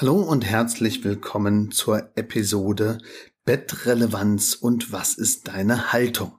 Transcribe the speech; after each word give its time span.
Hallo 0.00 0.14
und 0.14 0.46
herzlich 0.46 1.04
willkommen 1.04 1.72
zur 1.72 2.12
Episode 2.16 3.02
Bettrelevanz 3.44 4.54
und 4.54 4.92
was 4.92 5.12
ist 5.12 5.48
deine 5.48 5.92
Haltung? 5.92 6.38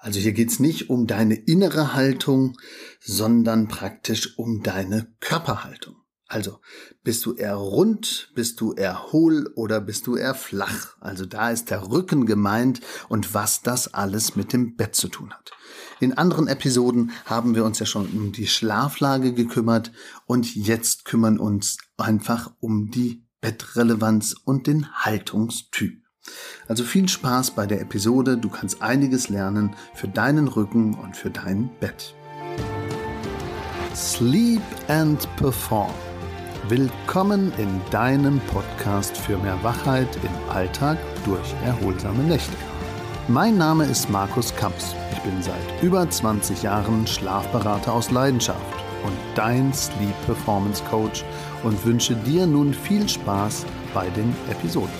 Also 0.00 0.18
hier 0.18 0.32
geht's 0.32 0.58
nicht 0.58 0.90
um 0.90 1.06
deine 1.06 1.36
innere 1.36 1.94
Haltung, 1.94 2.58
sondern 2.98 3.68
praktisch 3.68 4.36
um 4.36 4.64
deine 4.64 5.14
Körperhaltung. 5.20 5.94
Also 6.26 6.58
bist 7.04 7.24
du 7.24 7.34
eher 7.34 7.54
rund, 7.54 8.32
bist 8.34 8.60
du 8.60 8.72
eher 8.72 9.12
hohl 9.12 9.52
oder 9.54 9.80
bist 9.80 10.08
du 10.08 10.16
eher 10.16 10.34
flach? 10.34 10.96
Also 10.98 11.24
da 11.24 11.52
ist 11.52 11.70
der 11.70 11.88
Rücken 11.88 12.26
gemeint 12.26 12.80
und 13.08 13.32
was 13.32 13.62
das 13.62 13.94
alles 13.94 14.34
mit 14.34 14.52
dem 14.52 14.74
Bett 14.74 14.96
zu 14.96 15.06
tun 15.06 15.32
hat. 15.32 15.52
In 16.02 16.18
anderen 16.18 16.48
Episoden 16.48 17.12
haben 17.26 17.54
wir 17.54 17.64
uns 17.64 17.78
ja 17.78 17.86
schon 17.86 18.06
um 18.06 18.32
die 18.32 18.48
Schlaflage 18.48 19.32
gekümmert 19.34 19.92
und 20.26 20.52
jetzt 20.56 21.04
kümmern 21.04 21.38
uns 21.38 21.76
einfach 21.96 22.50
um 22.58 22.90
die 22.90 23.24
Bettrelevanz 23.40 24.34
und 24.44 24.66
den 24.66 24.92
Haltungstyp. 24.92 26.02
Also 26.66 26.82
viel 26.82 27.08
Spaß 27.08 27.52
bei 27.52 27.66
der 27.66 27.80
Episode, 27.80 28.36
du 28.36 28.48
kannst 28.48 28.82
einiges 28.82 29.28
lernen 29.28 29.76
für 29.94 30.08
deinen 30.08 30.48
Rücken 30.48 30.94
und 30.94 31.16
für 31.16 31.30
dein 31.30 31.70
Bett. 31.78 32.16
Sleep 33.94 34.60
and 34.88 35.28
Perform. 35.36 35.94
Willkommen 36.68 37.52
in 37.58 37.80
deinem 37.92 38.40
Podcast 38.48 39.16
für 39.16 39.38
mehr 39.38 39.62
Wachheit 39.62 40.08
im 40.16 40.50
Alltag 40.50 40.98
durch 41.24 41.54
erholsame 41.64 42.24
Nächte. 42.24 42.56
Mein 43.28 43.56
Name 43.56 43.84
ist 43.84 44.10
Markus 44.10 44.52
Kamps. 44.56 44.96
Ich 45.24 45.30
bin 45.30 45.40
seit 45.40 45.82
über 45.82 46.10
20 46.10 46.64
Jahren 46.64 47.06
Schlafberater 47.06 47.92
aus 47.92 48.10
Leidenschaft 48.10 48.58
und 49.04 49.16
dein 49.36 49.72
Sleep 49.72 50.14
Performance 50.26 50.82
Coach 50.90 51.24
und 51.62 51.84
wünsche 51.84 52.16
dir 52.16 52.44
nun 52.44 52.74
viel 52.74 53.08
Spaß 53.08 53.64
bei 53.94 54.10
den 54.10 54.34
Episoden. 54.50 54.90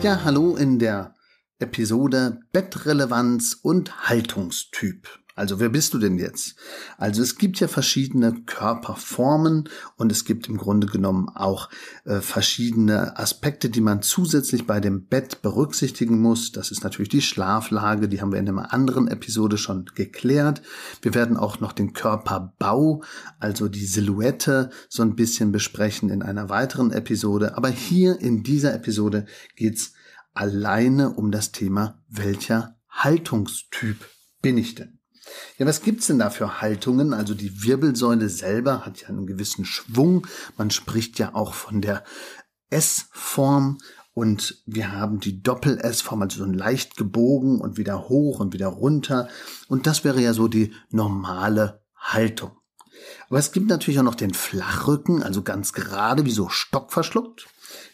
Ja, 0.00 0.24
hallo 0.24 0.56
in 0.56 0.78
der 0.78 1.14
Episode 1.58 2.40
Bettrelevanz 2.50 3.58
und 3.62 4.08
Haltungstyp. 4.08 5.19
Also 5.40 5.58
wer 5.58 5.70
bist 5.70 5.94
du 5.94 5.98
denn 5.98 6.18
jetzt? 6.18 6.54
Also 6.98 7.22
es 7.22 7.38
gibt 7.38 7.60
ja 7.60 7.66
verschiedene 7.66 8.42
Körperformen 8.44 9.70
und 9.96 10.12
es 10.12 10.26
gibt 10.26 10.50
im 10.50 10.58
Grunde 10.58 10.86
genommen 10.86 11.30
auch 11.30 11.70
äh, 12.04 12.20
verschiedene 12.20 13.18
Aspekte, 13.18 13.70
die 13.70 13.80
man 13.80 14.02
zusätzlich 14.02 14.66
bei 14.66 14.80
dem 14.80 15.06
Bett 15.06 15.40
berücksichtigen 15.40 16.20
muss. 16.20 16.52
Das 16.52 16.70
ist 16.70 16.84
natürlich 16.84 17.08
die 17.08 17.22
Schlaflage, 17.22 18.06
die 18.06 18.20
haben 18.20 18.32
wir 18.32 18.38
in 18.38 18.50
einer 18.50 18.74
anderen 18.74 19.08
Episode 19.08 19.56
schon 19.56 19.86
geklärt. 19.94 20.60
Wir 21.00 21.14
werden 21.14 21.38
auch 21.38 21.58
noch 21.58 21.72
den 21.72 21.94
Körperbau, 21.94 23.02
also 23.38 23.68
die 23.68 23.86
Silhouette 23.86 24.68
so 24.90 25.02
ein 25.02 25.16
bisschen 25.16 25.52
besprechen 25.52 26.10
in 26.10 26.22
einer 26.22 26.50
weiteren 26.50 26.92
Episode. 26.92 27.56
Aber 27.56 27.70
hier 27.70 28.20
in 28.20 28.42
dieser 28.42 28.74
Episode 28.74 29.24
geht's 29.56 29.94
alleine 30.34 31.14
um 31.14 31.30
das 31.30 31.50
Thema, 31.50 31.98
welcher 32.10 32.76
Haltungstyp 32.90 33.96
bin 34.42 34.58
ich 34.58 34.74
denn? 34.74 34.99
Ja, 35.58 35.66
was 35.66 35.82
gibt's 35.82 36.06
denn 36.06 36.18
da 36.18 36.30
für 36.30 36.60
Haltungen? 36.60 37.12
Also 37.12 37.34
die 37.34 37.62
Wirbelsäule 37.62 38.28
selber 38.28 38.84
hat 38.84 39.02
ja 39.02 39.08
einen 39.08 39.26
gewissen 39.26 39.64
Schwung. 39.64 40.26
Man 40.56 40.70
spricht 40.70 41.18
ja 41.18 41.34
auch 41.34 41.54
von 41.54 41.80
der 41.80 42.04
S-Form 42.70 43.78
und 44.12 44.62
wir 44.66 44.92
haben 44.92 45.20
die 45.20 45.42
Doppel-S-Form, 45.42 46.22
also 46.22 46.38
so 46.38 46.44
ein 46.44 46.54
leicht 46.54 46.96
gebogen 46.96 47.60
und 47.60 47.76
wieder 47.76 48.08
hoch 48.08 48.40
und 48.40 48.52
wieder 48.52 48.68
runter. 48.68 49.28
Und 49.68 49.86
das 49.86 50.04
wäre 50.04 50.20
ja 50.20 50.32
so 50.32 50.48
die 50.48 50.72
normale 50.90 51.82
Haltung. 51.96 52.52
Aber 53.28 53.38
es 53.38 53.52
gibt 53.52 53.68
natürlich 53.68 53.98
auch 54.00 54.04
noch 54.04 54.14
den 54.14 54.34
Flachrücken, 54.34 55.22
also 55.22 55.42
ganz 55.42 55.72
gerade, 55.72 56.26
wie 56.26 56.32
so 56.32 56.48
stockverschluckt. 56.48 57.46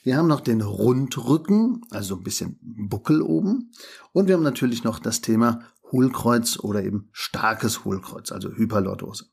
Wir 0.03 0.17
haben 0.17 0.29
noch 0.29 0.41
den 0.41 0.63
Rundrücken, 0.63 1.83
also 1.91 2.17
ein 2.17 2.23
bisschen 2.23 2.59
Buckel 2.63 3.21
oben. 3.23 3.73
Und 4.13 4.29
wir 4.29 4.35
haben 4.35 4.43
natürlich 4.43 4.85
noch 4.85 4.99
das 4.99 5.21
Thema 5.21 5.61
Hohlkreuz 5.93 6.59
oder 6.59 6.83
eben 6.83 7.09
starkes 7.13 7.85
Hohlkreuz, 7.85 8.33
also 8.33 8.51
Hyperlordose. 8.51 9.27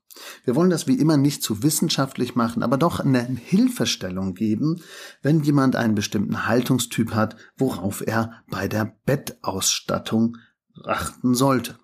Wir 0.43 0.55
wollen 0.55 0.69
das 0.69 0.87
wie 0.87 0.99
immer 0.99 1.17
nicht 1.17 1.41
zu 1.41 1.63
wissenschaftlich 1.63 2.35
machen, 2.35 2.61
aber 2.61 2.77
doch 2.77 2.99
eine 2.99 3.23
Hilfestellung 3.23 4.35
geben, 4.35 4.81
wenn 5.21 5.41
jemand 5.41 5.75
einen 5.75 5.95
bestimmten 5.95 6.47
Haltungstyp 6.47 7.13
hat, 7.15 7.35
worauf 7.57 8.05
er 8.05 8.43
bei 8.49 8.67
der 8.67 8.95
Bettausstattung 9.05 10.37
achten 10.85 11.33
sollte. 11.33 11.77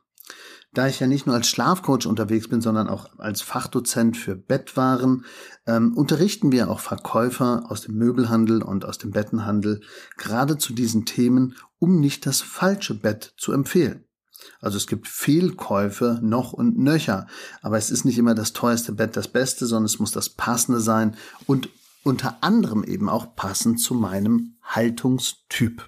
Da 0.72 0.88
ich 0.88 1.00
ja 1.00 1.08
nicht 1.08 1.26
nur 1.26 1.36
als 1.36 1.48
Schlafcoach 1.48 2.06
unterwegs 2.06 2.48
bin, 2.48 2.62
sondern 2.62 2.90
auch 2.90 3.18
als 3.18 3.42
Fachdozent 3.42 4.18
für 4.18 4.36
Bettwaren, 4.36 5.26
ähm, 5.66 5.98
unterrichten 5.98 6.52
wir 6.52 6.70
auch 6.70 6.80
Verkäufer 6.80 7.64
aus 7.70 7.82
dem 7.82 7.96
Möbelhandel 7.96 8.62
und 8.62 8.86
aus 8.86 9.00
dem 9.00 9.10
Bettenhandel 9.10 9.82
gerade 10.18 10.60
zu 10.60 10.74
diesen 10.74 11.06
Themen, 11.06 11.56
um 11.80 12.00
nicht 12.00 12.28
das 12.28 12.42
falsche 12.42 12.94
Bett 12.94 13.34
zu 13.38 13.52
empfehlen. 13.52 14.06
Also 14.62 14.78
es 14.78 14.88
gibt 14.88 15.08
Fehlkäufe 15.08 16.20
noch 16.22 16.54
und 16.54 16.78
nöcher. 16.78 17.28
Aber 17.62 17.78
es 17.78 17.92
ist 17.92 18.06
nicht 18.06 18.18
immer 18.18 18.36
das 18.36 18.54
teuerste 18.54 18.92
Bett 18.92 19.16
das 19.16 19.28
Beste, 19.28 19.66
sondern 19.66 19.86
es 19.86 20.00
muss 20.00 20.12
das 20.12 20.30
passende 20.30 20.82
sein 20.82 21.16
und 21.46 21.70
unter 22.04 22.38
anderem 22.42 22.84
eben 22.84 23.10
auch 23.10 23.36
passend 23.36 23.82
zu 23.82 23.94
meinem 23.94 24.56
Haltungstyp. 24.64 25.86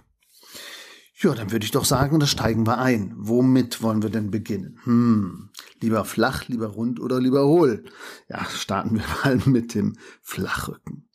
Ja, 1.21 1.35
dann 1.35 1.51
würde 1.51 1.65
ich 1.65 1.71
doch 1.71 1.85
sagen, 1.85 2.19
da 2.19 2.25
steigen 2.25 2.65
wir 2.65 2.79
ein. 2.79 3.13
Womit 3.15 3.83
wollen 3.83 4.01
wir 4.01 4.09
denn 4.09 4.31
beginnen? 4.31 4.79
Hm, 4.85 5.49
lieber 5.79 6.03
flach, 6.03 6.47
lieber 6.47 6.67
rund 6.67 6.99
oder 6.99 7.19
lieber 7.19 7.45
hohl? 7.45 7.83
Ja, 8.27 8.43
starten 8.45 8.97
wir 8.97 9.05
mal 9.23 9.39
mit 9.45 9.75
dem 9.75 9.97
Flachrücken. 10.23 11.07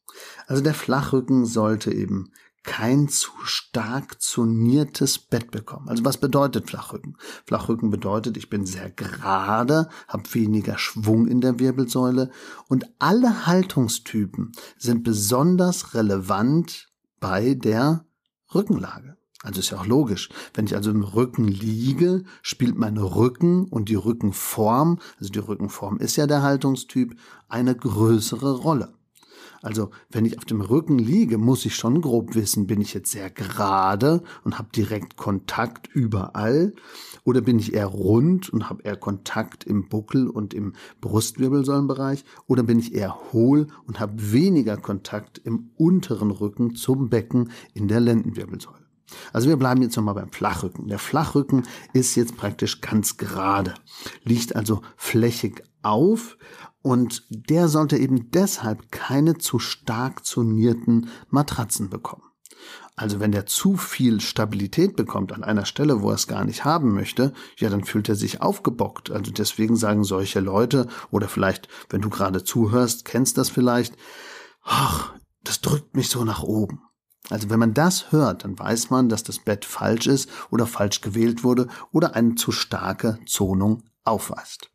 Also 0.47 0.63
der 0.63 0.75
Flachrücken 0.75 1.45
sollte 1.45 1.93
eben 1.93 2.31
kein 2.66 3.09
zu 3.09 3.31
stark 3.44 4.21
zoniertes 4.21 5.19
Bett 5.19 5.50
bekommen. 5.50 5.88
Also 5.88 6.04
was 6.04 6.19
bedeutet 6.19 6.69
Flachrücken? 6.69 7.16
Flachrücken 7.47 7.91
bedeutet, 7.91 8.37
ich 8.37 8.50
bin 8.50 8.66
sehr 8.66 8.91
gerade, 8.91 9.88
habe 10.09 10.34
weniger 10.34 10.77
Schwung 10.77 11.27
in 11.28 11.41
der 11.41 11.59
Wirbelsäule 11.59 12.31
und 12.69 12.84
alle 12.99 13.47
Haltungstypen 13.47 14.53
sind 14.77 15.04
besonders 15.04 15.94
relevant 15.94 16.88
bei 17.21 17.54
der 17.54 18.04
Rückenlage. 18.53 19.16
Also 19.43 19.60
ist 19.60 19.71
ja 19.71 19.78
auch 19.78 19.87
logisch. 19.87 20.28
Wenn 20.53 20.66
ich 20.66 20.75
also 20.75 20.91
im 20.91 21.04
Rücken 21.04 21.47
liege, 21.47 22.25
spielt 22.43 22.77
mein 22.77 22.98
Rücken 22.98 23.66
und 23.66 23.88
die 23.88 23.94
Rückenform, 23.94 24.98
also 25.21 25.31
die 25.31 25.38
Rückenform 25.38 25.98
ist 25.98 26.16
ja 26.16 26.27
der 26.27 26.43
Haltungstyp, 26.43 27.16
eine 27.48 27.77
größere 27.77 28.56
Rolle. 28.56 28.96
Also 29.62 29.91
wenn 30.11 30.25
ich 30.25 30.39
auf 30.39 30.44
dem 30.44 30.61
Rücken 30.61 30.99
liege, 30.99 31.39
muss 31.39 31.65
ich 31.65 31.75
schon 31.75 32.00
grob 32.00 32.34
wissen, 32.34 32.67
bin 32.67 32.81
ich 32.81 32.94
jetzt 32.94 33.11
sehr 33.11 33.31
gerade 33.31 34.22
und 34.44 34.59
habe 34.59 34.69
direkt 34.75 35.17
Kontakt 35.17 35.89
überall 35.94 36.72
oder 37.25 37.41
bin 37.41 37.59
ich 37.59 37.75
eher 37.75 37.87
rund 37.87 38.49
und 38.49 38.71
habe 38.71 38.83
eher 38.83 38.97
Kontakt 38.97 39.65
im 39.65 39.89
Buckel 39.89 40.28
und 40.28 40.55
im 40.55 40.75
Brustwirbelsäulenbereich 41.00 42.25
oder 42.47 42.62
bin 42.62 42.78
ich 42.78 42.95
eher 42.95 43.16
hohl 43.33 43.66
und 43.87 44.00
habe 44.00 44.33
weniger 44.33 44.77
Kontakt 44.77 45.39
im 45.45 45.71
unteren 45.77 46.31
Rücken 46.31 46.75
zum 46.75 47.09
Becken 47.09 47.50
in 47.75 47.89
der 47.89 48.00
Lendenwirbelsäule. 48.00 48.86
Also 49.33 49.49
wir 49.49 49.56
bleiben 49.56 49.83
jetzt 49.83 49.97
nochmal 49.97 50.15
beim 50.15 50.33
Flachrücken. 50.33 50.89
Der 50.89 50.99
Flachrücken 50.99 51.67
ist 51.93 52.15
jetzt 52.15 52.37
praktisch 52.37 52.81
ganz 52.81 53.17
gerade, 53.17 53.75
liegt 54.25 54.56
also 54.56 54.83
flächig 54.97 55.62
auf 55.83 56.37
und 56.83 57.25
der 57.31 57.69
sollte 57.69 57.97
eben 57.97 58.31
deshalb 58.31 58.91
keine 58.91 59.39
zu 59.39 59.59
stark 59.59 60.25
zonierten 60.25 61.09
Matratzen 61.31 61.91
bekommen. 61.91 62.22
Also 62.99 63.21
wenn 63.21 63.31
der 63.31 63.45
zu 63.45 63.77
viel 63.77 64.22
Stabilität 64.22 64.97
bekommt 64.97 65.33
an 65.33 65.45
einer 65.45 65.66
Stelle, 65.66 66.00
wo 66.00 66.09
er 66.09 66.15
es 66.15 66.27
gar 66.27 66.45
nicht 66.45 66.65
haben 66.65 66.95
möchte, 66.95 67.34
ja, 67.59 67.69
dann 67.69 67.84
fühlt 67.84 68.09
er 68.09 68.15
sich 68.15 68.41
aufgebockt. 68.41 69.11
Also 69.11 69.31
deswegen 69.31 69.77
sagen 69.77 70.03
solche 70.03 70.41
Leute, 70.41 70.89
oder 71.11 71.28
vielleicht, 71.28 71.69
wenn 71.91 72.00
du 72.00 72.09
gerade 72.09 72.43
zuhörst, 72.43 73.05
kennst 73.05 73.37
das 73.37 73.50
vielleicht, 73.50 73.95
ach, 74.62 75.12
das 75.45 75.60
drückt 75.60 75.95
mich 75.95 76.09
so 76.09 76.25
nach 76.25 76.42
oben. 76.42 76.85
Also 77.31 77.51
wenn 77.51 77.59
man 77.59 77.75
das 77.75 78.13
hört, 78.13 78.45
dann 78.45 78.59
weiß 78.59 78.91
man, 78.91 79.09
dass 79.09 79.23
das 79.23 79.39
Bett 79.39 79.65
falsch 79.65 80.07
ist 80.07 80.31
oder 80.51 80.67
falsch 80.67 81.01
gewählt 81.01 81.43
wurde 81.43 81.69
oder 81.93 82.15
eine 82.15 82.37
zu 82.37 82.53
starke 82.53 83.19
Zonung 83.27 83.83
aufweist. 84.05 84.71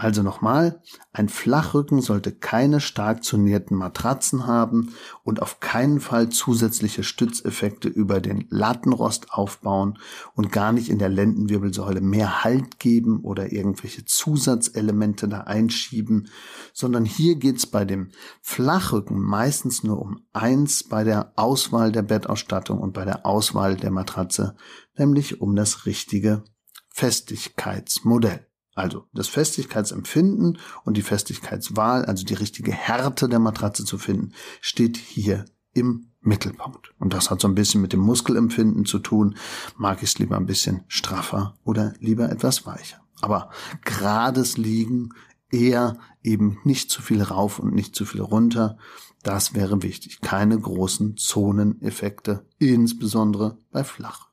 Also 0.00 0.22
nochmal, 0.22 0.80
ein 1.10 1.28
Flachrücken 1.28 2.00
sollte 2.00 2.30
keine 2.30 2.78
stark 2.78 3.24
zonierten 3.24 3.76
Matratzen 3.76 4.46
haben 4.46 4.94
und 5.24 5.42
auf 5.42 5.58
keinen 5.58 5.98
Fall 5.98 6.28
zusätzliche 6.28 7.02
Stützeffekte 7.02 7.88
über 7.88 8.20
den 8.20 8.46
Lattenrost 8.48 9.32
aufbauen 9.32 9.98
und 10.36 10.52
gar 10.52 10.70
nicht 10.70 10.88
in 10.88 11.00
der 11.00 11.08
Lendenwirbelsäule 11.08 12.00
mehr 12.00 12.44
Halt 12.44 12.78
geben 12.78 13.22
oder 13.24 13.50
irgendwelche 13.50 14.04
Zusatzelemente 14.04 15.26
da 15.26 15.40
einschieben, 15.40 16.28
sondern 16.72 17.04
hier 17.04 17.34
geht's 17.34 17.66
bei 17.66 17.84
dem 17.84 18.10
Flachrücken 18.40 19.20
meistens 19.20 19.82
nur 19.82 20.00
um 20.00 20.20
eins 20.32 20.84
bei 20.84 21.02
der 21.02 21.32
Auswahl 21.34 21.90
der 21.90 22.02
Bettausstattung 22.02 22.78
und 22.78 22.92
bei 22.92 23.04
der 23.04 23.26
Auswahl 23.26 23.74
der 23.74 23.90
Matratze, 23.90 24.54
nämlich 24.96 25.40
um 25.40 25.56
das 25.56 25.86
richtige 25.86 26.44
Festigkeitsmodell. 26.88 28.47
Also 28.78 29.06
das 29.12 29.26
Festigkeitsempfinden 29.26 30.58
und 30.84 30.96
die 30.96 31.02
Festigkeitswahl, 31.02 32.04
also 32.04 32.24
die 32.24 32.34
richtige 32.34 32.70
Härte 32.70 33.28
der 33.28 33.40
Matratze 33.40 33.84
zu 33.84 33.98
finden, 33.98 34.34
steht 34.60 34.96
hier 34.96 35.46
im 35.72 36.12
Mittelpunkt. 36.20 36.94
Und 37.00 37.12
das 37.12 37.28
hat 37.28 37.40
so 37.40 37.48
ein 37.48 37.56
bisschen 37.56 37.82
mit 37.82 37.92
dem 37.92 37.98
Muskelempfinden 37.98 38.84
zu 38.84 39.00
tun. 39.00 39.36
Mag 39.76 39.98
ich 40.04 40.10
es 40.10 40.18
lieber 40.20 40.36
ein 40.36 40.46
bisschen 40.46 40.84
straffer 40.86 41.58
oder 41.64 41.92
lieber 41.98 42.30
etwas 42.30 42.66
weicher. 42.66 43.00
Aber 43.20 43.50
gerades 43.84 44.58
Liegen 44.58 45.08
eher 45.50 45.98
eben 46.22 46.60
nicht 46.62 46.92
zu 46.92 47.02
viel 47.02 47.20
rauf 47.20 47.58
und 47.58 47.74
nicht 47.74 47.96
zu 47.96 48.04
viel 48.04 48.20
runter. 48.20 48.78
Das 49.24 49.56
wäre 49.56 49.82
wichtig. 49.82 50.20
Keine 50.20 50.56
großen 50.56 51.16
Zoneneffekte, 51.16 52.46
insbesondere 52.58 53.58
bei 53.72 53.82
Flach. 53.82 54.28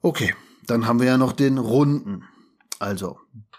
Okay, 0.00 0.32
dann 0.68 0.86
haben 0.86 1.00
wir 1.00 1.08
ja 1.08 1.18
noch 1.18 1.32
den 1.32 1.58
runden. 1.58 2.22
Also 2.78 3.18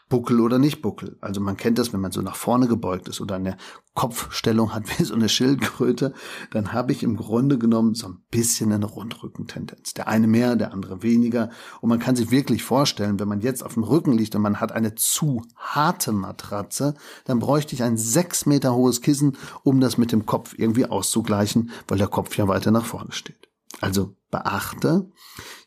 Buckel 0.10 0.40
oder 0.40 0.58
nicht 0.58 0.82
Buckel. 0.82 1.18
Also 1.22 1.40
man 1.40 1.56
kennt 1.56 1.78
das, 1.78 1.94
wenn 1.94 2.02
man 2.02 2.12
so 2.12 2.22
nach 2.22 2.36
vorne 2.36 2.68
gebeugt 2.68 3.08
ist 3.08 3.22
oder 3.22 3.36
eine 3.36 3.58
Kopfstellung 3.94 4.74
hat 4.74 4.98
wie 4.98 5.04
so 5.04 5.14
eine 5.14 5.30
Schildkröte, 5.30 6.14
dann 6.52 6.74
habe 6.74 6.92
ich 6.92 7.04
im 7.04 7.16
Grunde 7.16 7.60
genommen 7.60 7.94
so 7.94 8.08
ein 8.08 8.24
bisschen 8.32 8.72
eine 8.72 8.86
Rundrückentendenz. 8.86 9.94
Der 9.94 10.08
eine 10.08 10.28
mehr, 10.28 10.56
der 10.56 10.74
andere 10.74 11.04
weniger. 11.04 11.52
Und 11.80 11.90
man 11.90 12.00
kann 12.00 12.16
sich 12.16 12.32
wirklich 12.32 12.64
vorstellen, 12.64 13.20
wenn 13.20 13.28
man 13.28 13.42
jetzt 13.42 13.64
auf 13.64 13.76
dem 13.76 13.84
Rücken 13.84 14.14
liegt 14.14 14.36
und 14.36 14.42
man 14.42 14.60
hat 14.60 14.72
eine 14.72 14.96
zu 14.96 15.44
harte 15.56 16.12
Matratze, 16.12 16.96
dann 17.26 17.40
bräuchte 17.40 17.76
ich 17.76 17.84
ein 17.84 17.98
sechs 17.98 18.46
Meter 18.46 18.74
hohes 18.74 19.02
Kissen, 19.02 19.38
um 19.64 19.80
das 19.80 19.98
mit 19.98 20.12
dem 20.12 20.26
Kopf 20.26 20.56
irgendwie 20.58 20.88
auszugleichen, 20.88 21.72
weil 21.88 22.00
der 22.00 22.08
Kopf 22.08 22.36
ja 22.36 22.48
weiter 22.48 22.72
nach 22.72 22.86
vorne 22.86 23.12
steht. 23.12 23.50
Also 23.80 24.16
beachte, 24.32 25.10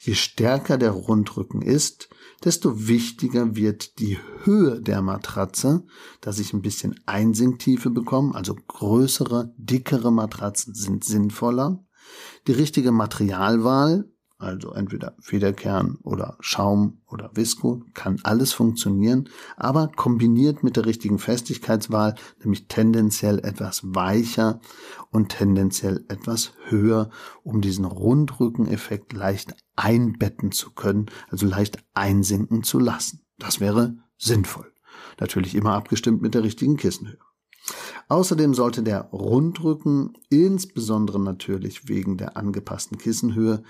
je 0.01 0.15
stärker 0.15 0.79
der 0.79 0.91
Rundrücken 0.91 1.63
ist, 1.63 2.09
desto 2.45 2.89
wichtiger 2.89 3.55
wird 3.57 3.99
die 3.99 4.19
Höhe 4.45 4.81
der 4.81 5.03
Matratze, 5.03 5.85
dass 6.21 6.39
ich 6.39 6.53
ein 6.53 6.63
bisschen 6.63 6.99
Einsinktiefe 7.07 7.91
bekomme, 7.91 8.35
also 8.35 8.55
größere, 8.55 9.53
dickere 9.57 10.13
Matratzen 10.13 10.75
sind 10.75 11.05
sinnvoller. 11.05 11.85
Die 12.47 12.53
richtige 12.53 12.93
Materialwahl, 12.93 14.12
also 14.43 14.73
entweder 14.73 15.15
Federkern 15.21 15.99
oder 16.03 16.37
Schaum 16.41 17.01
oder 17.09 17.31
Visco, 17.35 17.85
kann 17.95 18.19
alles 18.23 18.53
funktionieren, 18.53 19.29
aber 19.57 19.89
kombiniert 19.89 20.63
mit 20.63 20.77
der 20.77 20.87
richtigen 20.87 21.19
Festigkeitswahl, 21.19 22.15
nämlich 22.41 22.69
tendenziell 22.69 23.39
etwas 23.39 23.83
weicher 23.85 24.61
und 25.11 25.31
tendenziell 25.31 26.05
etwas 26.09 26.53
höher, 26.67 27.11
um 27.43 27.61
diesen 27.61 27.85
Rundrückeneffekt 27.85 29.13
leicht 29.13 29.55
einbetten 29.77 30.53
zu 30.53 30.73
können, 30.73 31.07
also 31.29 31.47
leicht 31.47 31.79
einsinken 31.95 32.63
zu 32.63 32.79
lassen. 32.79 33.21
Das 33.39 33.61
wäre 33.61 33.97
sinnvoll. 34.19 34.73
Natürlich 35.21 35.55
immer 35.55 35.73
abgestimmt 35.75 36.23
mit 36.23 36.35
der 36.35 36.43
richtigen 36.43 36.77
Kissenhöhe. 36.77 37.19
Außerdem 38.09 38.55
sollte 38.55 38.83
der 38.83 39.03
Rundrücken, 39.13 40.15
insbesondere 40.29 41.21
natürlich 41.21 41.89
wegen 41.89 42.17
der 42.17 42.37
angepassten 42.37 42.99
Kissenhöhe, 42.99 43.63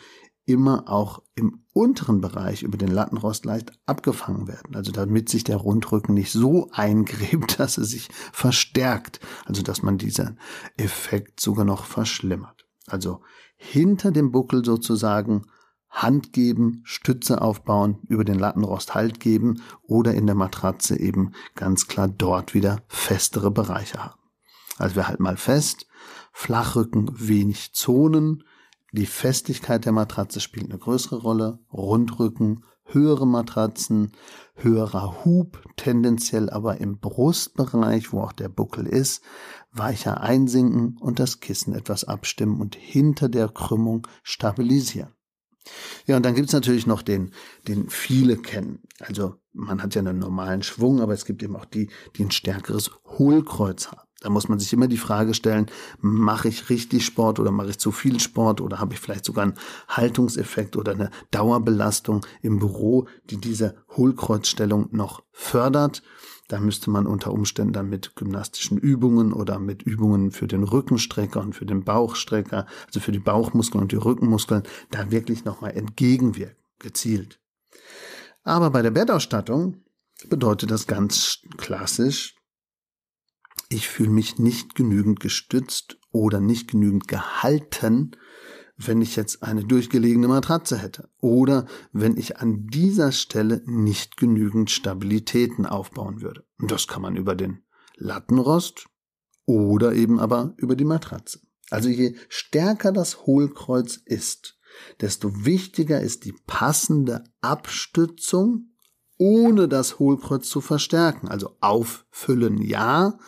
immer 0.44 0.88
auch 0.88 1.22
im 1.34 1.64
unteren 1.72 2.20
Bereich 2.20 2.62
über 2.62 2.76
den 2.76 2.90
Lattenrost 2.90 3.44
leicht 3.44 3.72
abgefangen 3.86 4.48
werden. 4.48 4.74
Also 4.74 4.92
damit 4.92 5.28
sich 5.28 5.44
der 5.44 5.56
Rundrücken 5.56 6.14
nicht 6.14 6.32
so 6.32 6.68
eingräbt, 6.72 7.58
dass 7.58 7.78
er 7.78 7.84
sich 7.84 8.08
verstärkt. 8.32 9.20
Also 9.44 9.62
dass 9.62 9.82
man 9.82 9.98
diesen 9.98 10.38
Effekt 10.76 11.40
sogar 11.40 11.64
noch 11.64 11.84
verschlimmert. 11.84 12.66
Also 12.86 13.22
hinter 13.56 14.10
dem 14.10 14.32
Buckel 14.32 14.64
sozusagen 14.64 15.46
Hand 15.88 16.32
geben, 16.32 16.80
Stütze 16.84 17.42
aufbauen, 17.42 17.98
über 18.08 18.24
den 18.24 18.38
Lattenrost 18.38 18.94
Halt 18.94 19.20
geben 19.20 19.62
oder 19.82 20.14
in 20.14 20.26
der 20.26 20.34
Matratze 20.34 20.98
eben 20.98 21.32
ganz 21.54 21.86
klar 21.86 22.08
dort 22.08 22.54
wieder 22.54 22.82
festere 22.88 23.50
Bereiche 23.50 24.02
haben. 24.02 24.18
Also 24.78 24.96
wir 24.96 25.06
halten 25.06 25.22
mal 25.22 25.36
fest, 25.36 25.86
Flachrücken 26.32 27.10
wenig 27.14 27.74
Zonen, 27.74 28.42
die 28.92 29.06
Festigkeit 29.06 29.86
der 29.86 29.92
Matratze 29.92 30.38
spielt 30.40 30.70
eine 30.70 30.78
größere 30.78 31.16
Rolle. 31.16 31.58
Rundrücken, 31.72 32.64
höhere 32.84 33.26
Matratzen, 33.26 34.12
höherer 34.54 35.24
Hub, 35.24 35.62
tendenziell 35.76 36.50
aber 36.50 36.78
im 36.78 36.98
Brustbereich, 36.98 38.12
wo 38.12 38.20
auch 38.20 38.32
der 38.32 38.50
Buckel 38.50 38.86
ist, 38.86 39.22
weicher 39.72 40.20
einsinken 40.20 40.98
und 41.00 41.18
das 41.18 41.40
Kissen 41.40 41.74
etwas 41.74 42.04
abstimmen 42.04 42.60
und 42.60 42.74
hinter 42.74 43.30
der 43.30 43.48
Krümmung 43.48 44.06
stabilisieren. 44.22 45.14
Ja, 46.06 46.16
und 46.16 46.26
dann 46.26 46.34
gibt's 46.34 46.52
natürlich 46.52 46.86
noch 46.86 47.00
den, 47.02 47.32
den 47.68 47.88
viele 47.88 48.36
kennen. 48.36 48.80
Also 48.98 49.36
man 49.52 49.82
hat 49.82 49.94
ja 49.94 50.00
einen 50.00 50.18
normalen 50.18 50.62
Schwung, 50.62 51.00
aber 51.00 51.14
es 51.14 51.24
gibt 51.24 51.42
eben 51.42 51.56
auch 51.56 51.64
die, 51.64 51.88
die 52.16 52.24
ein 52.24 52.30
stärkeres 52.30 52.90
Hohlkreuz 53.06 53.88
haben. 53.90 54.08
Da 54.22 54.30
muss 54.30 54.48
man 54.48 54.60
sich 54.60 54.72
immer 54.72 54.86
die 54.86 54.98
Frage 54.98 55.34
stellen, 55.34 55.66
mache 56.00 56.46
ich 56.48 56.70
richtig 56.70 57.04
Sport 57.04 57.40
oder 57.40 57.50
mache 57.50 57.70
ich 57.70 57.78
zu 57.78 57.90
viel 57.90 58.20
Sport 58.20 58.60
oder 58.60 58.78
habe 58.78 58.94
ich 58.94 59.00
vielleicht 59.00 59.24
sogar 59.24 59.42
einen 59.42 59.54
Haltungseffekt 59.88 60.76
oder 60.76 60.92
eine 60.92 61.10
Dauerbelastung 61.32 62.24
im 62.40 62.60
Büro, 62.60 63.08
die 63.30 63.38
diese 63.38 63.74
Hohlkreuzstellung 63.96 64.88
noch 64.92 65.24
fördert. 65.32 66.04
Da 66.46 66.60
müsste 66.60 66.90
man 66.90 67.08
unter 67.08 67.32
Umständen 67.32 67.72
dann 67.72 67.88
mit 67.88 68.14
gymnastischen 68.14 68.78
Übungen 68.78 69.32
oder 69.32 69.58
mit 69.58 69.82
Übungen 69.82 70.30
für 70.30 70.46
den 70.46 70.62
Rückenstrecker 70.62 71.40
und 71.40 71.54
für 71.54 71.66
den 71.66 71.82
Bauchstrecker, 71.82 72.66
also 72.86 73.00
für 73.00 73.12
die 73.12 73.18
Bauchmuskeln 73.18 73.82
und 73.82 73.90
die 73.90 73.96
Rückenmuskeln, 73.96 74.62
da 74.92 75.10
wirklich 75.10 75.44
nochmal 75.44 75.72
entgegenwirken, 75.72 76.62
gezielt. 76.78 77.40
Aber 78.44 78.70
bei 78.70 78.82
der 78.82 78.92
Bettausstattung 78.92 79.82
bedeutet 80.28 80.70
das 80.70 80.86
ganz 80.86 81.40
klassisch, 81.56 82.36
ich 83.72 83.88
fühle 83.88 84.10
mich 84.10 84.38
nicht 84.38 84.74
genügend 84.74 85.20
gestützt 85.20 85.98
oder 86.10 86.40
nicht 86.40 86.70
genügend 86.70 87.08
gehalten, 87.08 88.12
wenn 88.76 89.00
ich 89.00 89.16
jetzt 89.16 89.42
eine 89.42 89.64
durchgelegene 89.64 90.28
Matratze 90.28 90.78
hätte 90.78 91.08
oder 91.20 91.66
wenn 91.92 92.16
ich 92.16 92.38
an 92.38 92.66
dieser 92.66 93.12
Stelle 93.12 93.62
nicht 93.66 94.16
genügend 94.16 94.70
Stabilitäten 94.70 95.66
aufbauen 95.66 96.20
würde. 96.20 96.44
Und 96.58 96.70
das 96.70 96.86
kann 96.88 97.02
man 97.02 97.16
über 97.16 97.34
den 97.34 97.64
Lattenrost 97.96 98.86
oder 99.44 99.92
eben 99.92 100.18
aber 100.18 100.54
über 100.56 100.76
die 100.76 100.84
Matratze. 100.84 101.40
Also 101.70 101.88
je 101.88 102.16
stärker 102.28 102.92
das 102.92 103.26
Hohlkreuz 103.26 103.96
ist, 104.04 104.58
desto 105.00 105.44
wichtiger 105.44 106.00
ist 106.00 106.24
die 106.24 106.34
passende 106.46 107.24
Abstützung, 107.40 108.72
ohne 109.18 109.68
das 109.68 109.98
Hohlkreuz 109.98 110.48
zu 110.48 110.60
verstärken. 110.60 111.28
Also 111.28 111.56
auffüllen 111.60 112.58
ja, 112.58 113.18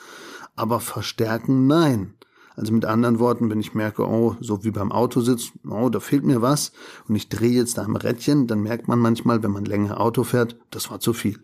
aber 0.56 0.80
verstärken 0.80 1.66
nein. 1.66 2.14
Also 2.56 2.72
mit 2.72 2.84
anderen 2.84 3.18
Worten, 3.18 3.50
wenn 3.50 3.60
ich 3.60 3.74
merke, 3.74 4.06
oh, 4.06 4.36
so 4.40 4.62
wie 4.62 4.70
beim 4.70 4.92
Autositz, 4.92 5.50
oh, 5.68 5.88
da 5.88 5.98
fehlt 5.98 6.24
mir 6.24 6.40
was 6.40 6.72
und 7.08 7.16
ich 7.16 7.28
drehe 7.28 7.50
jetzt 7.50 7.78
da 7.78 7.82
am 7.82 7.96
Rädchen, 7.96 8.46
dann 8.46 8.62
merkt 8.62 8.86
man 8.86 9.00
manchmal, 9.00 9.42
wenn 9.42 9.50
man 9.50 9.64
länger 9.64 10.00
Auto 10.00 10.22
fährt, 10.22 10.56
das 10.70 10.90
war 10.90 11.00
zu 11.00 11.12
viel. 11.12 11.40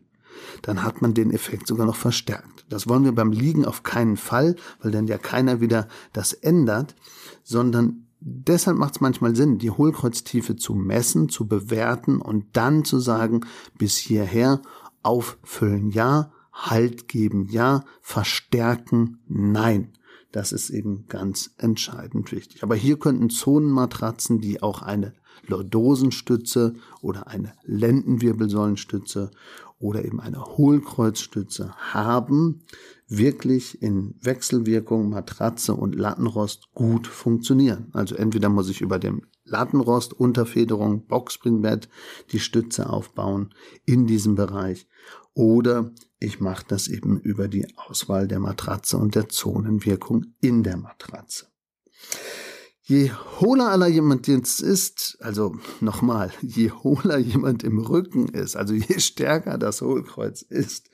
Dann 0.63 0.85
hat 0.85 1.03
man 1.03 1.15
den 1.15 1.33
Effekt 1.33 1.67
sogar 1.67 1.87
noch 1.87 1.97
verstärkt. 1.97 2.65
Das 2.69 2.89
wollen 2.89 3.05
wir 3.05 3.13
beim 3.13 3.33
Liegen 3.33 3.65
auf 3.65 3.83
keinen 3.83 4.17
Fall, 4.17 4.55
weil 4.81 4.93
dann 4.93 5.09
ja 5.09 5.19
keiner 5.19 5.61
wieder 5.61 5.89
das 6.13 6.33
ändert, 6.33 6.95
sondern 7.43 8.07
deshalb 8.21 8.77
macht 8.77 8.95
es 8.95 9.01
manchmal 9.01 9.35
Sinn, 9.35 9.59
die 9.59 9.71
Hohlkreuztiefe 9.71 10.55
zu 10.55 10.75
messen, 10.75 11.29
zu 11.29 11.49
bewerten 11.49 12.21
und 12.21 12.47
dann 12.53 12.85
zu 12.85 13.01
sagen, 13.01 13.41
bis 13.77 13.97
hierher 13.97 14.63
auffüllen 15.03 15.91
ja, 15.91 16.31
Halt 16.69 17.09
geben 17.09 17.47
ja, 17.51 17.85
verstärken 18.03 19.19
nein. 19.29 19.93
Das 20.33 20.53
ist 20.53 20.71
eben 20.71 21.07
ganz 21.09 21.51
entscheidend 21.57 22.31
wichtig. 22.31 22.63
Aber 22.63 22.77
hier 22.77 22.99
könnten 22.99 23.31
Zonenmatratzen, 23.31 24.41
die 24.41 24.63
auch 24.63 24.83
eine 24.83 25.15
Lordosenstütze 25.47 26.75
oder 27.01 27.27
eine 27.27 27.55
Lendenwirbelsäulenstütze 27.65 29.31
oder 29.79 30.05
eben 30.05 30.21
eine 30.21 30.45
Hohlkreuzstütze 30.45 31.75
haben, 31.79 32.63
wirklich 33.09 33.83
in 33.83 34.15
Wechselwirkung 34.21 35.09
Matratze 35.09 35.75
und 35.75 35.95
Lattenrost 35.95 36.69
gut 36.75 37.07
funktionieren. 37.07 37.89
Also 37.93 38.15
entweder 38.15 38.51
muss 38.51 38.69
ich 38.69 38.83
über 38.83 38.99
dem 38.99 39.23
Lattenrost, 39.45 40.13
Unterfederung, 40.13 41.07
Boxspringbett 41.07 41.89
die 42.31 42.39
Stütze 42.39 42.89
aufbauen 42.89 43.53
in 43.85 44.07
diesem 44.07 44.37
Bereich 44.37 44.87
oder 45.41 45.91
ich 46.19 46.39
mache 46.39 46.67
das 46.69 46.87
eben 46.87 47.19
über 47.19 47.49
die 47.49 47.67
Auswahl 47.75 48.29
der 48.29 48.41
Matratze 48.41 48.99
und 48.99 49.15
der 49.15 49.31
Zonenwirkung 49.31 50.35
in 50.43 50.63
der 50.63 50.77
Matratze. 50.77 51.47
Je 52.83 53.11
hohler 53.41 53.71
aller 53.71 53.87
jemand 53.87 54.27
jetzt 54.27 54.61
ist, 54.61 55.17
also 55.21 55.57
nochmal, 55.81 56.31
je 56.43 56.71
hohler 56.71 57.17
jemand 57.17 57.63
im 57.63 57.79
Rücken 57.79 58.29
ist, 58.29 58.55
also 58.55 58.75
je 58.75 58.99
stärker 59.01 59.57
das 59.57 59.81
Hohlkreuz 59.81 60.43
ist, 60.43 60.91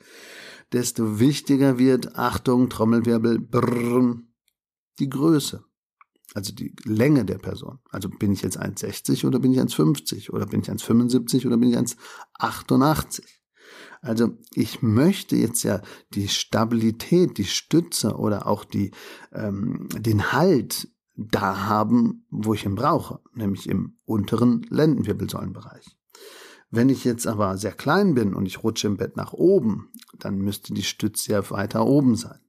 desto 0.71 1.19
wichtiger 1.19 1.77
wird, 1.77 2.15
Achtung, 2.15 2.69
Trommelwirbel, 2.69 3.39
brrr, 3.39 4.15
die 4.99 5.09
Größe. 5.09 5.65
Also 6.33 6.53
die 6.53 6.73
Länge 6.85 7.25
der 7.25 7.37
Person. 7.37 7.79
Also 7.89 8.09
bin 8.09 8.31
ich 8.31 8.43
jetzt 8.43 8.61
1,60 8.61 9.25
oder 9.27 9.39
bin 9.39 9.51
ich 9.51 9.59
1,50 9.59 10.31
oder 10.31 10.45
bin 10.45 10.61
ich 10.61 10.69
1,75 10.69 11.47
oder 11.47 11.57
bin 11.57 11.69
ich 11.69 11.77
1,88? 11.77 13.23
Also 14.01 14.37
ich 14.53 14.81
möchte 14.81 15.35
jetzt 15.35 15.63
ja 15.63 15.81
die 16.13 16.27
Stabilität, 16.27 17.37
die 17.37 17.45
Stütze 17.45 18.15
oder 18.15 18.47
auch 18.47 18.63
die, 18.63 18.91
ähm, 19.33 19.89
den 19.97 20.31
Halt 20.31 20.89
da 21.15 21.65
haben, 21.65 22.25
wo 22.29 22.53
ich 22.53 22.65
ihn 22.65 22.75
brauche, 22.75 23.19
nämlich 23.33 23.67
im 23.67 23.97
unteren 24.05 24.65
Lendenwirbelsäulenbereich. 24.69 25.97
Wenn 26.69 26.89
ich 26.89 27.05
jetzt 27.05 27.27
aber 27.27 27.57
sehr 27.57 27.71
klein 27.71 28.13
bin 28.13 28.33
und 28.33 28.45
ich 28.45 28.63
rutsche 28.63 28.87
im 28.87 28.97
Bett 28.97 29.15
nach 29.15 29.33
oben, 29.33 29.89
dann 30.19 30.37
müsste 30.37 30.73
die 30.73 30.83
Stütze 30.83 31.31
ja 31.31 31.49
weiter 31.49 31.85
oben 31.85 32.15
sein. 32.15 32.39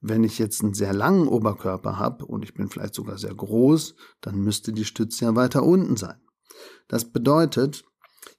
Wenn 0.00 0.24
ich 0.24 0.38
jetzt 0.38 0.62
einen 0.62 0.74
sehr 0.74 0.92
langen 0.92 1.28
Oberkörper 1.28 1.98
habe 1.98 2.26
und 2.26 2.44
ich 2.44 2.52
bin 2.52 2.68
vielleicht 2.68 2.94
sogar 2.94 3.16
sehr 3.16 3.34
groß, 3.34 3.94
dann 4.20 4.38
müsste 4.38 4.72
die 4.72 4.84
Stütze 4.84 5.24
ja 5.24 5.34
weiter 5.34 5.62
unten 5.62 5.96
sein. 5.96 6.20
Das 6.88 7.10
bedeutet, 7.10 7.84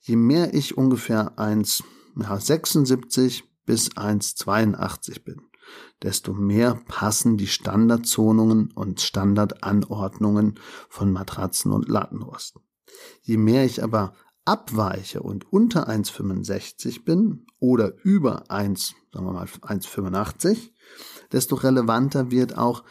je 0.01 0.15
mehr 0.15 0.53
ich 0.53 0.77
ungefähr 0.77 1.39
1,76 2.17 3.43
bis 3.65 3.91
1,82 3.91 5.24
bin, 5.24 5.41
desto 6.01 6.34
mehr 6.34 6.79
passen 6.88 7.38
die 7.38 7.48
Standardzonungen 7.48 8.72
und 8.72 9.01
Standardanordnungen 9.01 10.60
von 10.89 11.12
Matratzen 11.12 11.72
und 11.72 11.89
Lattenrosten. 11.89 12.62
Je 13.22 13.38
mehr 13.38 13.65
ich 13.65 13.84
aber 13.84 14.13
abweiche 14.45 15.22
und 15.24 15.51
unter 15.51 15.89
1,65 15.89 17.03
bin 17.03 17.48
oder 17.60 17.93
über 18.03 18.50
1, 18.51 18.93
sagen 19.12 19.25
wir 19.25 19.34
mal 19.34 19.45
1,85, 19.45 20.72
desto 21.31 21.55
relevanter 21.55 22.29
wird 22.29 22.57
auch 22.57 22.84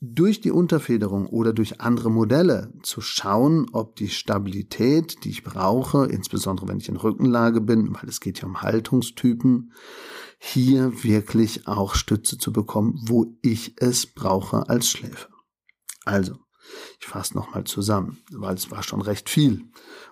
durch 0.00 0.40
die 0.40 0.52
Unterfederung 0.52 1.26
oder 1.26 1.52
durch 1.52 1.80
andere 1.80 2.10
Modelle 2.10 2.72
zu 2.82 3.00
schauen, 3.00 3.66
ob 3.72 3.96
die 3.96 4.08
Stabilität, 4.08 5.24
die 5.24 5.30
ich 5.30 5.42
brauche, 5.42 6.06
insbesondere 6.06 6.68
wenn 6.68 6.78
ich 6.78 6.88
in 6.88 6.96
Rückenlage 6.96 7.60
bin, 7.60 7.94
weil 7.94 8.08
es 8.08 8.20
geht 8.20 8.40
ja 8.40 8.46
um 8.46 8.62
Haltungstypen, 8.62 9.72
hier 10.38 11.02
wirklich 11.02 11.66
auch 11.66 11.96
Stütze 11.96 12.38
zu 12.38 12.52
bekommen, 12.52 12.94
wo 13.06 13.26
ich 13.42 13.74
es 13.78 14.06
brauche 14.06 14.68
als 14.68 14.88
Schläfer. 14.88 15.30
Also, 16.04 16.38
ich 17.00 17.06
fasse 17.06 17.34
nochmal 17.34 17.64
zusammen, 17.64 18.18
weil 18.30 18.54
es 18.54 18.70
war 18.70 18.82
schon 18.84 19.00
recht 19.00 19.28
viel. 19.28 19.64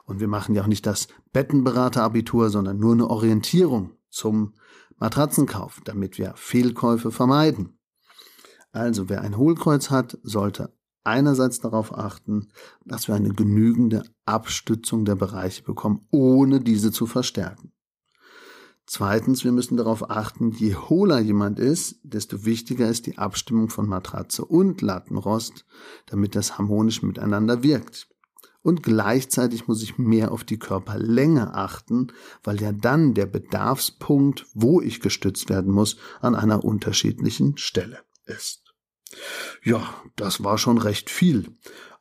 Und 0.05 0.19
wir 0.19 0.28
machen 0.28 0.55
ja 0.55 0.62
auch 0.62 0.66
nicht 0.66 0.87
das 0.87 1.07
Bettenberaterabitur, 1.33 2.50
sondern 2.50 2.78
nur 2.78 2.95
eine 2.95 3.09
Orientierung 3.09 3.93
zum 4.11 4.55
Matratzenkauf, 4.99 5.81
damit 5.85 6.19
wir 6.19 6.33
Fehlkäufe 6.37 7.12
vermeiden. 7.12 7.75
Also 8.76 9.09
wer 9.09 9.23
ein 9.23 9.38
Hohlkreuz 9.38 9.88
hat, 9.88 10.18
sollte 10.23 10.71
einerseits 11.02 11.61
darauf 11.61 11.97
achten, 11.97 12.49
dass 12.85 13.09
wir 13.09 13.14
eine 13.14 13.30
genügende 13.30 14.02
Abstützung 14.26 15.06
der 15.06 15.14
Bereiche 15.14 15.62
bekommen, 15.62 16.06
ohne 16.11 16.61
diese 16.61 16.92
zu 16.92 17.06
verstärken. 17.06 17.73
Zweitens, 18.85 19.45
wir 19.45 19.52
müssen 19.52 19.78
darauf 19.78 20.11
achten, 20.11 20.52
je 20.52 20.75
hohler 20.75 21.21
jemand 21.21 21.59
ist, 21.59 22.00
desto 22.02 22.45
wichtiger 22.45 22.87
ist 22.87 23.06
die 23.06 23.16
Abstimmung 23.16 23.71
von 23.71 23.88
Matratze 23.88 24.45
und 24.45 24.83
Lattenrost, 24.83 25.64
damit 26.04 26.35
das 26.35 26.59
harmonisch 26.59 27.02
miteinander 27.02 27.62
wirkt. 27.62 28.09
Und 28.61 28.83
gleichzeitig 28.83 29.68
muss 29.68 29.83
ich 29.83 29.97
mehr 29.97 30.33
auf 30.33 30.45
die 30.45 30.59
Körperlänge 30.59 31.54
achten, 31.54 32.09
weil 32.45 32.61
ja 32.61 32.73
dann 32.73 33.14
der 33.14 33.26
Bedarfspunkt, 33.26 34.45
wo 34.52 34.83
ich 34.83 35.00
gestützt 35.00 35.49
werden 35.49 35.73
muss, 35.73 35.97
an 36.21 36.35
einer 36.35 36.62
unterschiedlichen 36.62 37.56
Stelle 37.56 38.00
ist. 38.26 38.65
Ja, 39.62 39.82
das 40.16 40.44
war 40.44 40.58
schon 40.58 40.78
recht 40.78 41.11
viel. 41.11 41.56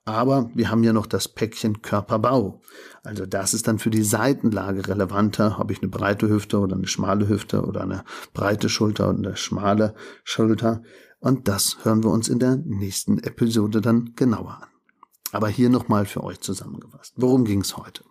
Aber 0.05 0.51
wir 0.53 0.69
haben 0.69 0.83
ja 0.83 0.93
noch 0.93 1.07
das 1.07 1.27
Päckchen 1.27 1.81
Körperbau. 1.81 2.61
Also 3.03 3.25
das 3.25 3.55
ist 3.55 3.67
dann 3.67 3.79
für 3.79 3.89
die 3.89 4.03
Seitenlage 4.03 4.87
relevanter. 4.87 5.57
Habe 5.57 5.73
ich 5.73 5.81
eine 5.81 5.89
breite 5.89 6.29
Hüfte 6.29 6.59
oder 6.59 6.75
eine 6.75 6.87
schmale 6.87 7.27
Hüfte 7.27 7.63
oder 7.63 7.81
eine 7.81 8.03
breite 8.33 8.69
Schulter 8.69 9.09
und 9.09 9.25
eine 9.25 9.35
schmale 9.35 9.95
Schulter. 10.23 10.83
Und 11.19 11.47
das 11.47 11.77
hören 11.83 12.03
wir 12.03 12.11
uns 12.11 12.29
in 12.29 12.37
der 12.37 12.55
nächsten 12.55 13.17
Episode 13.17 13.81
dann 13.81 14.13
genauer 14.15 14.59
an. 14.61 14.69
Aber 15.31 15.47
hier 15.47 15.71
nochmal 15.71 16.05
für 16.05 16.23
euch 16.23 16.39
zusammengefasst. 16.39 17.13
Worum 17.17 17.43
ging 17.43 17.61
es 17.61 17.75
heute? 17.75 18.03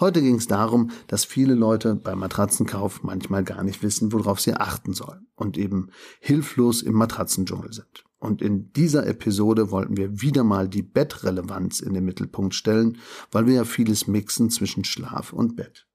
Heute 0.00 0.20
ging 0.20 0.36
es 0.36 0.46
darum, 0.46 0.90
dass 1.06 1.24
viele 1.24 1.54
Leute 1.54 1.94
beim 1.94 2.18
Matratzenkauf 2.18 3.02
manchmal 3.02 3.44
gar 3.44 3.62
nicht 3.62 3.82
wissen, 3.82 4.12
worauf 4.12 4.40
sie 4.40 4.54
achten 4.54 4.94
sollen 4.94 5.26
und 5.34 5.58
eben 5.58 5.90
hilflos 6.20 6.82
im 6.82 6.94
Matratzendschungel 6.94 7.72
sind. 7.72 8.04
Und 8.18 8.40
in 8.40 8.72
dieser 8.72 9.06
Episode 9.06 9.70
wollten 9.72 9.96
wir 9.96 10.20
wieder 10.20 10.44
mal 10.44 10.68
die 10.68 10.82
Bettrelevanz 10.82 11.80
in 11.80 11.92
den 11.92 12.04
Mittelpunkt 12.04 12.54
stellen, 12.54 12.98
weil 13.32 13.46
wir 13.46 13.54
ja 13.54 13.64
vieles 13.64 14.06
mixen 14.06 14.48
zwischen 14.48 14.84
Schlaf 14.84 15.32
und 15.32 15.56
Bett. 15.56 15.86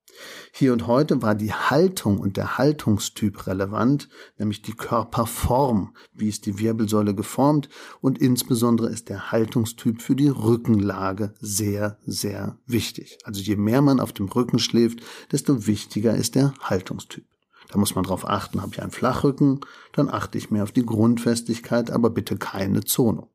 Hier 0.51 0.73
und 0.73 0.87
heute 0.87 1.21
war 1.21 1.35
die 1.35 1.53
Haltung 1.53 2.19
und 2.19 2.37
der 2.37 2.57
Haltungstyp 2.57 3.47
relevant, 3.47 4.09
nämlich 4.37 4.61
die 4.61 4.73
Körperform, 4.73 5.95
wie 6.13 6.29
ist 6.29 6.45
die 6.45 6.59
Wirbelsäule 6.59 7.13
geformt 7.13 7.69
und 8.01 8.19
insbesondere 8.19 8.89
ist 8.89 9.09
der 9.09 9.31
Haltungstyp 9.31 10.01
für 10.01 10.15
die 10.15 10.29
Rückenlage 10.29 11.33
sehr, 11.39 11.97
sehr 12.05 12.57
wichtig. 12.65 13.17
Also 13.23 13.41
je 13.41 13.55
mehr 13.55 13.81
man 13.81 13.99
auf 13.99 14.13
dem 14.13 14.27
Rücken 14.27 14.59
schläft, 14.59 15.01
desto 15.31 15.67
wichtiger 15.67 16.15
ist 16.15 16.35
der 16.35 16.53
Haltungstyp. 16.61 17.25
Da 17.69 17.77
muss 17.77 17.95
man 17.95 18.05
drauf 18.05 18.27
achten, 18.27 18.61
habe 18.61 18.71
ich 18.73 18.81
einen 18.81 18.91
Flachrücken, 18.91 19.59
dann 19.91 20.09
achte 20.09 20.37
ich 20.37 20.51
mehr 20.51 20.63
auf 20.63 20.71
die 20.71 20.85
Grundfestigkeit, 20.85 21.91
aber 21.91 22.09
bitte 22.09 22.37
keine 22.37 22.83
Zonung. 22.83 23.29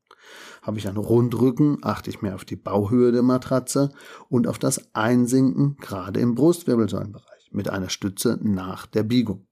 Habe 0.63 0.79
ich 0.79 0.89
einen 0.89 0.97
Rundrücken, 0.97 1.79
achte 1.83 2.09
ich 2.09 2.23
mehr 2.23 2.37
auf 2.37 2.45
die 2.45 2.57
Bauhöhe 2.57 3.11
der 3.11 3.23
Matratze 3.23 3.91
und 4.29 4.47
auf 4.47 4.59
das 4.59 4.95
Einsinken 4.95 5.77
gerade 5.77 6.21
im 6.21 6.37
Brustwirbelsäulenbereich 6.37 7.51
mit 7.51 7.69
einer 7.69 7.91
Stütze 7.91 8.39
nach 8.41 8.87
der 8.87 9.03
Biegung. 9.03 9.47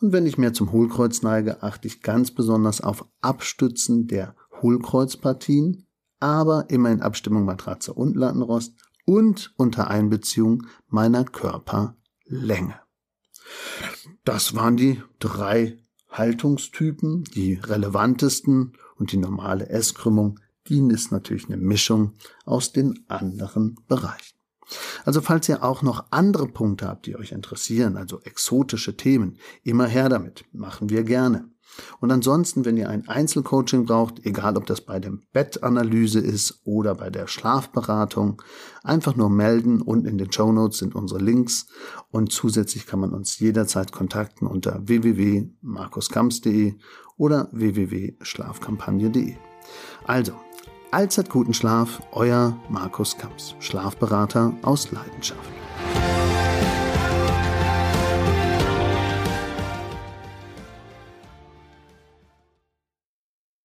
Und 0.00 0.12
wenn 0.12 0.26
ich 0.26 0.36
mehr 0.36 0.52
zum 0.52 0.70
Hohlkreuz 0.72 1.22
neige, 1.22 1.62
achte 1.62 1.88
ich 1.88 2.02
ganz 2.02 2.30
besonders 2.30 2.82
auf 2.82 3.06
Abstützen 3.22 4.06
der 4.06 4.36
Hohlkreuzpartien, 4.60 5.86
aber 6.20 6.68
immer 6.68 6.90
in 6.90 7.00
Abstimmung 7.00 7.44
Matratze 7.44 7.94
und 7.94 8.14
Lattenrost 8.14 8.74
und 9.06 9.54
unter 9.56 9.88
Einbeziehung 9.88 10.66
meiner 10.88 11.24
Körperlänge. 11.24 12.80
Das 14.24 14.54
waren 14.54 14.76
die 14.76 15.02
drei 15.18 15.78
Haltungstypen, 16.16 17.24
die 17.24 17.54
relevantesten 17.54 18.72
und 18.96 19.12
die 19.12 19.16
normale 19.16 19.68
S-Krümmung, 19.68 20.40
die 20.68 20.78
ist 20.88 21.12
natürlich 21.12 21.46
eine 21.46 21.56
Mischung 21.56 22.14
aus 22.44 22.72
den 22.72 23.04
anderen 23.08 23.76
Bereichen. 23.86 24.36
Also 25.04 25.20
falls 25.20 25.48
ihr 25.48 25.62
auch 25.62 25.82
noch 25.82 26.06
andere 26.10 26.48
Punkte 26.48 26.88
habt, 26.88 27.06
die 27.06 27.16
euch 27.16 27.32
interessieren, 27.32 27.96
also 27.96 28.20
exotische 28.22 28.96
Themen, 28.96 29.36
immer 29.62 29.86
her 29.86 30.08
damit, 30.08 30.44
machen 30.52 30.88
wir 30.88 31.04
gerne. 31.04 31.50
Und 32.00 32.10
ansonsten, 32.10 32.64
wenn 32.64 32.76
ihr 32.76 32.88
ein 32.88 33.08
Einzelcoaching 33.08 33.84
braucht, 33.84 34.24
egal 34.24 34.56
ob 34.56 34.66
das 34.66 34.80
bei 34.80 34.98
der 35.00 35.12
Bettanalyse 35.32 36.20
ist 36.20 36.60
oder 36.64 36.94
bei 36.94 37.10
der 37.10 37.26
Schlafberatung, 37.26 38.42
einfach 38.82 39.16
nur 39.16 39.30
melden 39.30 39.80
und 39.80 40.06
in 40.06 40.18
den 40.18 40.32
Show 40.32 40.52
Notes 40.52 40.78
sind 40.78 40.94
unsere 40.94 41.20
Links 41.20 41.66
und 42.10 42.32
zusätzlich 42.32 42.86
kann 42.86 43.00
man 43.00 43.12
uns 43.12 43.38
jederzeit 43.38 43.92
kontakten 43.92 44.46
unter 44.46 44.80
www.markuskamps.de 44.86 46.74
oder 47.16 47.48
www.schlafkampagne.de. 47.52 49.36
Also, 50.06 50.32
allzeit 50.90 51.30
guten 51.30 51.54
Schlaf, 51.54 52.02
euer 52.12 52.56
Markus 52.68 53.16
Kamps, 53.16 53.54
Schlafberater 53.60 54.52
aus 54.62 54.90
Leidenschaft. 54.90 55.50